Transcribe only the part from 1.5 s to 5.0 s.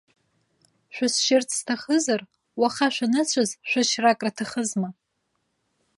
сҭахызар, уаха шәаныцәаз шәышьра акраҭахызма!